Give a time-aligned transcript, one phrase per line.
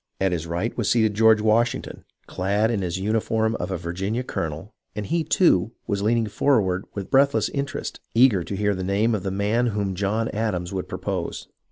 [0.19, 4.73] At his right was seated George Washington, clad in his uniform of a Virginia colonel,
[4.95, 9.21] and he, too, was leaning forward with breathless interest, eager to hear the name of
[9.21, 11.49] the man whom John Adams would propose.